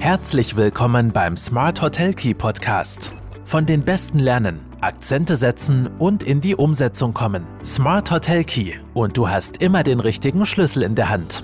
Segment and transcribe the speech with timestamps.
[0.00, 3.12] Herzlich willkommen beim Smart Hotel Key Podcast.
[3.44, 7.44] Von den Besten lernen, Akzente setzen und in die Umsetzung kommen.
[7.64, 11.42] Smart Hotel Key und du hast immer den richtigen Schlüssel in der Hand.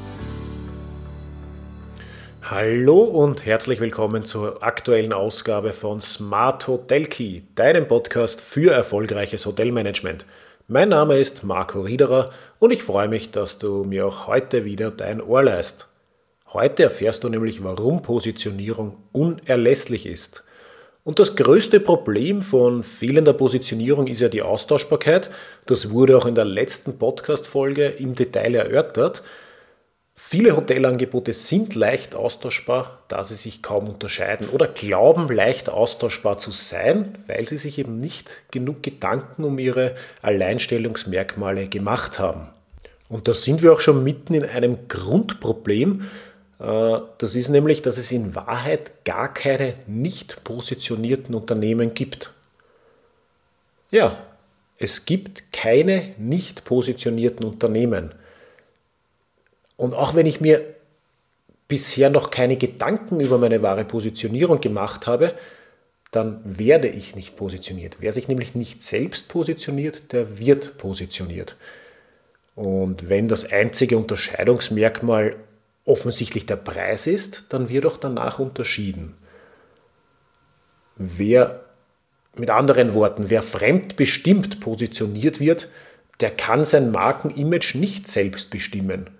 [2.49, 9.47] Hallo und herzlich willkommen zur aktuellen Ausgabe von Smart Hotel Key, deinem Podcast für erfolgreiches
[9.47, 10.27] Hotelmanagement.
[10.69, 12.31] Mein Name ist Marco Riederer
[12.61, 15.89] und ich freue mich, dass du mir auch heute wieder dein Ohr leist.
[16.55, 20.45] Heute erfährst du nämlich, warum Positionierung unerlässlich ist.
[21.03, 25.31] Und das größte Problem von fehlender Positionierung ist ja die Austauschbarkeit.
[25.67, 29.25] Das wurde auch in der letzten Podcast-Folge im Detail erörtert.
[30.15, 36.53] Viele Hotelangebote sind leicht austauschbar, da sie sich kaum unterscheiden oder glauben leicht austauschbar zu
[36.53, 42.47] sein, weil sie sich eben nicht genug Gedanken um ihre Alleinstellungsmerkmale gemacht haben.
[43.09, 46.03] Und da sind wir auch schon mitten in einem Grundproblem,
[46.65, 52.33] das ist nämlich, dass es in Wahrheit gar keine nicht positionierten Unternehmen gibt.
[53.91, 54.19] Ja,
[54.79, 58.15] es gibt keine nicht positionierten Unternehmen.
[59.77, 60.63] Und auch wenn ich mir
[61.69, 65.35] bisher noch keine Gedanken über meine wahre Positionierung gemacht habe,
[66.11, 67.97] dann werde ich nicht positioniert.
[68.01, 71.57] Wer sich nämlich nicht selbst positioniert, der wird positioniert.
[72.55, 75.37] Und wenn das einzige Unterscheidungsmerkmal
[75.85, 79.15] offensichtlich der Preis ist, dann wird auch danach unterschieden.
[80.97, 81.65] Wer,
[82.37, 85.69] mit anderen Worten, wer fremdbestimmt positioniert wird,
[86.21, 89.11] der kann sein Markenimage nicht selbst bestimmen.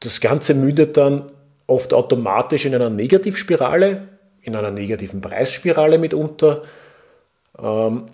[0.00, 1.30] Das Ganze mündet dann
[1.66, 4.08] oft automatisch in einer Negativspirale,
[4.40, 6.62] in einer negativen Preisspirale mitunter.
[7.58, 8.06] Ähm,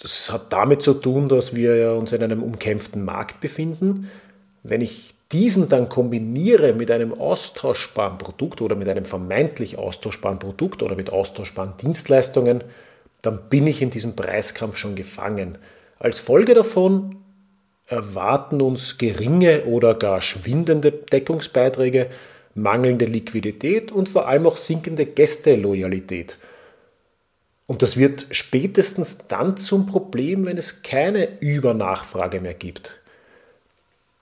[0.00, 4.10] das hat damit zu tun, dass wir uns in einem umkämpften Markt befinden.
[4.62, 10.82] Wenn ich diesen dann kombiniere mit einem austauschbaren Produkt oder mit einem vermeintlich austauschbaren Produkt
[10.82, 12.62] oder mit austauschbaren Dienstleistungen,
[13.22, 15.58] dann bin ich in diesem Preiskampf schon gefangen.
[15.98, 17.16] Als Folge davon
[17.86, 22.10] erwarten uns geringe oder gar schwindende Deckungsbeiträge,
[22.54, 26.38] mangelnde Liquidität und vor allem auch sinkende Gästeloyalität.
[27.66, 33.00] Und das wird spätestens dann zum Problem, wenn es keine Übernachfrage mehr gibt.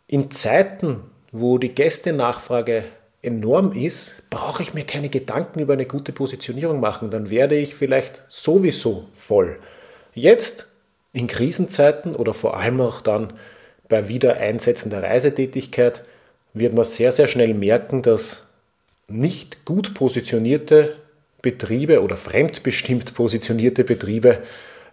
[0.06, 1.00] In Zeiten,
[1.32, 2.84] wo die Gästenachfrage
[3.22, 7.10] enorm ist, brauche ich mir keine Gedanken über eine gute Positionierung machen.
[7.10, 9.58] Dann werde ich vielleicht sowieso voll.
[10.14, 10.68] Jetzt
[11.12, 13.32] in Krisenzeiten oder vor allem auch dann
[13.88, 16.04] bei Wiedereinsetzen der Reisetätigkeit
[16.54, 18.46] wird man sehr, sehr schnell merken, dass
[19.08, 20.96] nicht gut positionierte
[21.42, 24.42] Betriebe oder fremdbestimmt positionierte Betriebe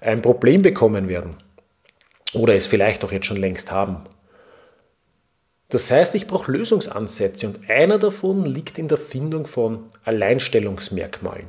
[0.02, 1.36] ein Problem bekommen werden.
[2.34, 4.04] Oder es vielleicht auch jetzt schon längst haben.
[5.70, 11.48] Das heißt, ich brauche Lösungsansätze und einer davon liegt in der Findung von Alleinstellungsmerkmalen.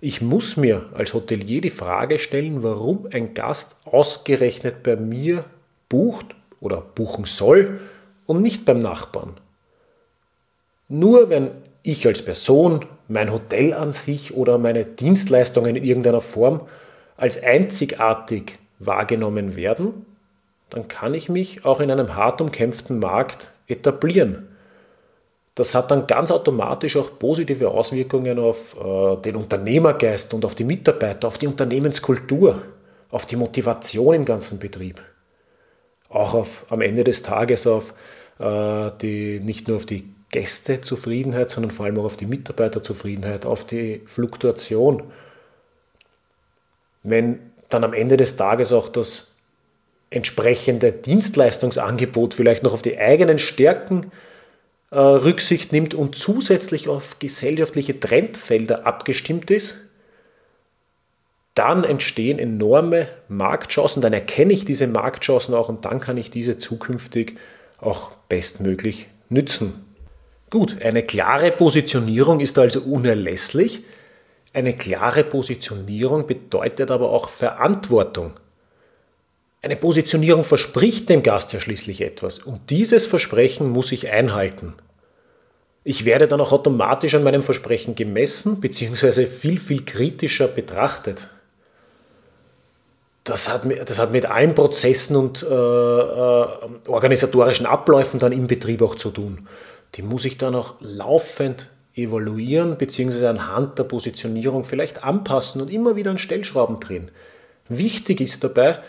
[0.00, 5.44] Ich muss mir als Hotelier die Frage stellen, warum ein Gast ausgerechnet bei mir
[5.88, 7.80] bucht oder buchen soll
[8.26, 9.34] und nicht beim Nachbarn.
[10.88, 11.52] Nur wenn
[11.84, 16.62] ich als Person, mein Hotel an sich oder meine Dienstleistungen in irgendeiner Form
[17.16, 20.06] als einzigartig wahrgenommen werden,
[20.72, 24.48] dann kann ich mich auch in einem hart umkämpften Markt etablieren.
[25.54, 30.64] Das hat dann ganz automatisch auch positive Auswirkungen auf äh, den Unternehmergeist und auf die
[30.64, 32.62] Mitarbeiter, auf die Unternehmenskultur,
[33.10, 35.02] auf die Motivation im ganzen Betrieb.
[36.08, 37.92] Auch auf, am Ende des Tages auf
[38.38, 43.66] äh, die, nicht nur auf die Gästezufriedenheit, sondern vor allem auch auf die Mitarbeiterzufriedenheit, auf
[43.66, 45.02] die Fluktuation.
[47.02, 49.31] Wenn dann am Ende des Tages auch das
[50.12, 54.12] entsprechende Dienstleistungsangebot vielleicht noch auf die eigenen Stärken
[54.90, 59.76] äh, Rücksicht nimmt und zusätzlich auf gesellschaftliche Trendfelder abgestimmt ist,
[61.54, 66.58] dann entstehen enorme Marktchancen, dann erkenne ich diese Marktchancen auch und dann kann ich diese
[66.58, 67.36] zukünftig
[67.78, 69.84] auch bestmöglich nützen.
[70.50, 73.82] Gut, eine klare Positionierung ist also unerlässlich.
[74.52, 78.34] Eine klare Positionierung bedeutet aber auch Verantwortung.
[79.64, 84.74] Eine Positionierung verspricht dem Gast ja schließlich etwas und dieses Versprechen muss ich einhalten.
[85.84, 89.26] Ich werde dann auch automatisch an meinem Versprechen gemessen bzw.
[89.26, 91.28] viel, viel kritischer betrachtet.
[93.22, 96.46] Das hat, mit, das hat mit allen Prozessen und äh, äh,
[96.88, 99.46] organisatorischen Abläufen dann im Betrieb auch zu tun.
[99.94, 103.26] Die muss ich dann auch laufend evaluieren bzw.
[103.26, 107.12] anhand der Positionierung vielleicht anpassen und immer wieder an Stellschrauben drehen.
[107.68, 108.80] Wichtig ist dabei,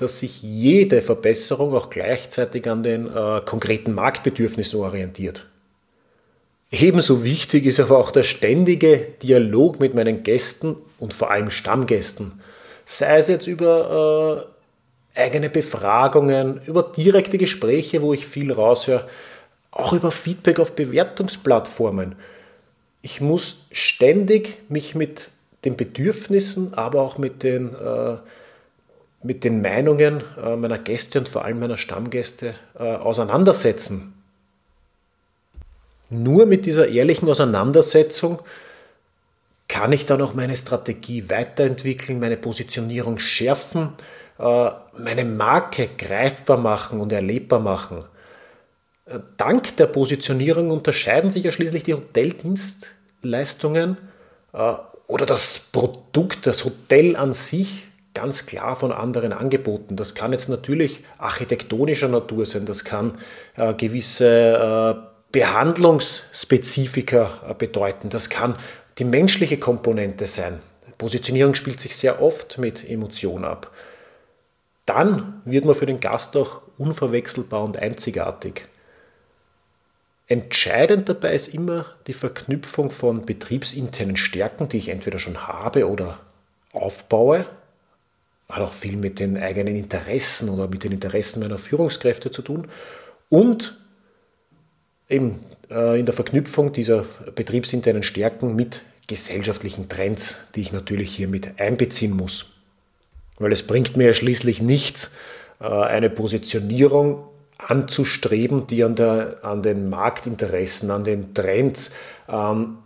[0.00, 5.46] dass sich jede Verbesserung auch gleichzeitig an den äh, konkreten Marktbedürfnissen orientiert.
[6.70, 12.40] Ebenso wichtig ist aber auch der ständige Dialog mit meinen Gästen und vor allem Stammgästen.
[12.86, 14.48] Sei es jetzt über
[15.14, 19.06] äh, eigene Befragungen, über direkte Gespräche, wo ich viel raushöre,
[19.70, 22.14] auch über Feedback auf Bewertungsplattformen.
[23.02, 25.30] Ich muss ständig mich mit
[25.66, 28.16] den Bedürfnissen, aber auch mit den, äh,
[29.22, 34.14] mit den Meinungen äh, meiner Gäste und vor allem meiner Stammgäste äh, auseinandersetzen.
[36.10, 38.40] Nur mit dieser ehrlichen Auseinandersetzung
[39.68, 43.90] kann ich dann auch meine Strategie weiterentwickeln, meine Positionierung schärfen,
[44.38, 48.04] äh, meine Marke greifbar machen und erlebbar machen.
[49.36, 53.96] Dank der Positionierung unterscheiden sich ja schließlich die Hoteldienstleistungen
[54.52, 59.96] oder das Produkt, das Hotel an sich ganz klar von anderen Angeboten.
[59.96, 63.18] Das kann jetzt natürlich architektonischer Natur sein, das kann
[63.76, 68.08] gewisse Behandlungsspezifika bedeuten.
[68.08, 68.56] Das kann
[68.98, 70.58] die menschliche Komponente sein.
[70.98, 73.70] Positionierung spielt sich sehr oft mit Emotion ab.
[74.86, 78.66] Dann wird man für den Gast auch unverwechselbar und einzigartig.
[80.26, 86.18] Entscheidend dabei ist immer die Verknüpfung von betriebsinternen Stärken, die ich entweder schon habe oder
[86.72, 87.46] aufbaue.
[88.50, 92.68] Hat auch viel mit den eigenen Interessen oder mit den Interessen meiner Führungskräfte zu tun.
[93.28, 93.78] Und
[95.08, 95.38] eben
[95.70, 97.04] äh, in der Verknüpfung dieser
[97.34, 102.46] betriebsinternen Stärken mit gesellschaftlichen Trends, die ich natürlich hier mit einbeziehen muss.
[103.38, 105.12] Weil es bringt mir ja schließlich nichts,
[105.60, 107.24] äh, eine Positionierung
[107.58, 111.92] anzustreben, die an, der, an den Marktinteressen, an den Trends
[112.28, 112.78] ähm,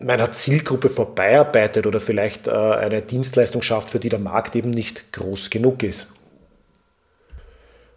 [0.00, 5.12] meiner Zielgruppe vorbeiarbeitet oder vielleicht äh, eine Dienstleistung schafft, für die der Markt eben nicht
[5.12, 6.12] groß genug ist.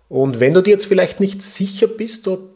[0.09, 2.53] Und wenn du dir jetzt vielleicht nicht sicher bist, ob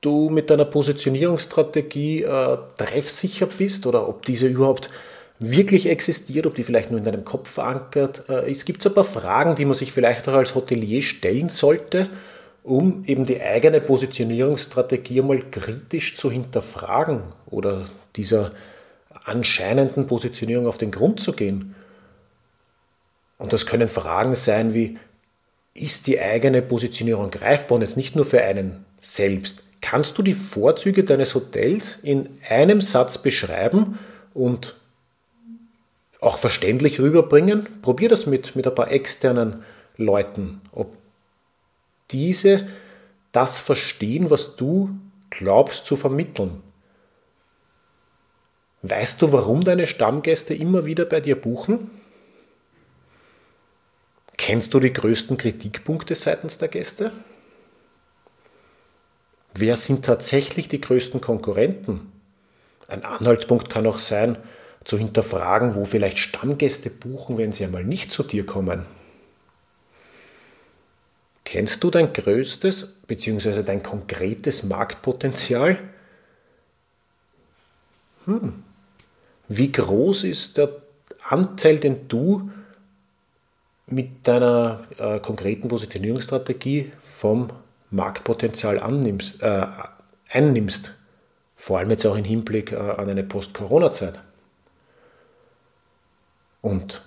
[0.00, 4.88] du mit deiner Positionierungsstrategie äh, treffsicher bist oder ob diese überhaupt
[5.40, 8.66] wirklich existiert, ob die vielleicht nur in deinem Kopf verankert äh, ist.
[8.66, 12.08] Gibt es ein paar Fragen, die man sich vielleicht auch als Hotelier stellen sollte,
[12.62, 18.52] um eben die eigene Positionierungsstrategie mal kritisch zu hinterfragen oder dieser
[19.24, 21.74] anscheinenden Positionierung auf den Grund zu gehen.
[23.38, 24.98] Und das können Fragen sein wie,
[25.74, 29.62] ist die eigene Positionierung greifbar und jetzt nicht nur für einen selbst?
[29.80, 33.98] Kannst du die Vorzüge deines Hotels in einem Satz beschreiben
[34.34, 34.76] und
[36.20, 37.66] auch verständlich rüberbringen?
[37.80, 39.64] Probier das mit, mit ein paar externen
[39.96, 40.92] Leuten, ob
[42.10, 42.68] diese
[43.32, 44.90] das verstehen, was du
[45.30, 46.62] glaubst zu vermitteln.
[48.82, 51.90] Weißt du, warum deine Stammgäste immer wieder bei dir buchen?
[54.38, 57.12] Kennst du die größten Kritikpunkte seitens der Gäste?
[59.54, 62.10] Wer sind tatsächlich die größten Konkurrenten?
[62.88, 64.38] Ein Anhaltspunkt kann auch sein,
[64.84, 68.86] zu hinterfragen, wo vielleicht Stammgäste buchen, wenn sie einmal nicht zu dir kommen.
[71.44, 73.62] Kennst du dein größtes bzw.
[73.62, 75.78] dein konkretes Marktpotenzial?
[78.24, 78.62] Hm.
[79.52, 80.70] Wie groß ist der
[81.28, 82.52] Anteil, den du
[83.86, 87.48] mit deiner äh, konkreten Positionierungsstrategie vom
[87.90, 89.66] Marktpotenzial annimmst, äh,
[90.28, 90.94] einnimmst.
[91.56, 94.22] Vor allem jetzt auch im Hinblick äh, an eine Post-Corona-Zeit.
[96.62, 97.02] Und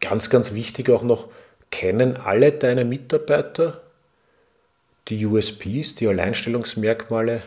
[0.00, 1.30] ganz, ganz wichtig auch noch,
[1.70, 3.80] kennen alle deine Mitarbeiter
[5.08, 7.42] die USPs, die Alleinstellungsmerkmale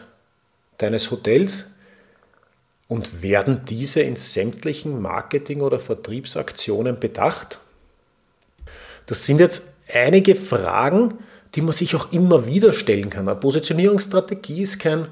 [0.79, 1.65] deines Hotels
[2.93, 7.59] und werden diese in sämtlichen Marketing- oder Vertriebsaktionen bedacht?
[9.07, 11.15] Das sind jetzt einige Fragen,
[11.55, 13.27] die man sich auch immer wieder stellen kann.
[13.27, 15.07] Eine Positionierungsstrategie ist kein,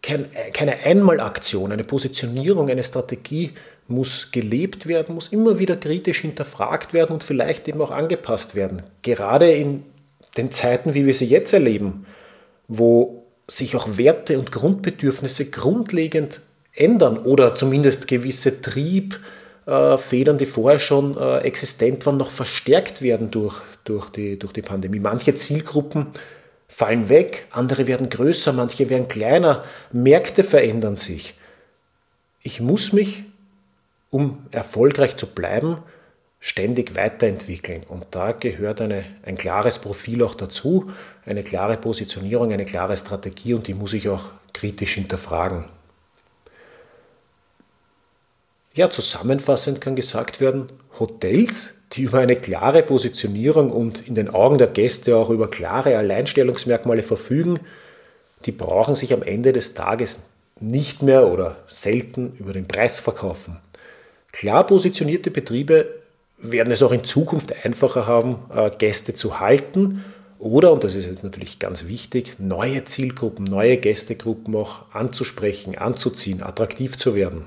[0.00, 1.72] kein, keine Einmalaktion.
[1.72, 3.50] Eine Positionierung, eine Strategie
[3.88, 8.84] muss gelebt werden, muss immer wieder kritisch hinterfragt werden und vielleicht eben auch angepasst werden.
[9.02, 9.82] Gerade in
[10.36, 12.06] den Zeiten, wie wir sie jetzt erleben,
[12.68, 16.42] wo sich auch Werte und Grundbedürfnisse grundlegend
[16.76, 19.18] ändern oder zumindest gewisse Trieb,
[19.66, 24.52] äh, Federn, die vorher schon äh, existent waren, noch verstärkt werden durch, durch, die, durch
[24.52, 25.00] die Pandemie.
[25.00, 26.06] Manche Zielgruppen
[26.68, 31.34] fallen weg, andere werden größer, manche werden kleiner, Märkte verändern sich.
[32.42, 33.24] Ich muss mich,
[34.10, 35.78] um erfolgreich zu bleiben,
[36.38, 37.82] ständig weiterentwickeln.
[37.88, 40.90] Und da gehört eine, ein klares Profil auch dazu,
[41.24, 45.64] eine klare Positionierung, eine klare Strategie und die muss ich auch kritisch hinterfragen.
[48.76, 50.66] Ja, zusammenfassend kann gesagt werden,
[51.00, 55.96] Hotels, die über eine klare Positionierung und in den Augen der Gäste auch über klare
[55.96, 57.58] Alleinstellungsmerkmale verfügen,
[58.44, 60.24] die brauchen sich am Ende des Tages
[60.60, 63.60] nicht mehr oder selten über den Preis verkaufen.
[64.30, 65.88] Klar positionierte Betriebe
[66.36, 70.04] werden es auch in Zukunft einfacher haben, äh, Gäste zu halten
[70.38, 76.42] oder, und das ist jetzt natürlich ganz wichtig, neue Zielgruppen, neue Gästegruppen auch anzusprechen, anzuziehen,
[76.42, 77.46] attraktiv zu werden.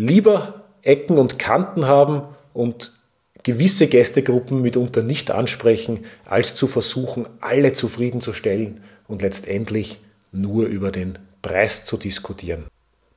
[0.00, 2.22] Lieber Ecken und Kanten haben
[2.54, 2.94] und
[3.42, 10.00] gewisse Gästegruppen mitunter nicht ansprechen, als zu versuchen, alle zufriedenzustellen und letztendlich
[10.32, 12.64] nur über den Preis zu diskutieren.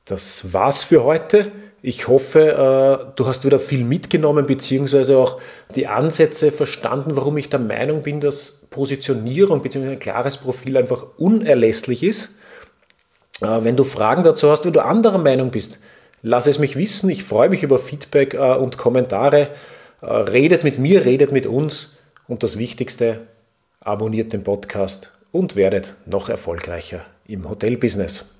[0.04, 1.52] Das war's für heute.
[1.80, 5.40] Ich hoffe, äh, du hast wieder viel mitgenommen, beziehungsweise auch
[5.74, 9.92] die Ansätze verstanden, warum ich der Meinung bin, dass Positionierung bzw.
[9.92, 12.34] ein klares Profil einfach unerlässlich ist.
[13.40, 15.78] Äh, wenn du Fragen dazu hast, wenn du anderer Meinung bist,
[16.24, 17.08] lass es mich wissen.
[17.10, 19.50] Ich freue mich über Feedback äh, und Kommentare.
[20.02, 21.96] Redet mit mir, redet mit uns
[22.28, 23.26] und das Wichtigste,
[23.80, 28.33] abonniert den Podcast und werdet noch erfolgreicher im Hotelbusiness.